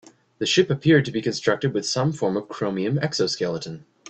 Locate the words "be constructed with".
1.11-1.85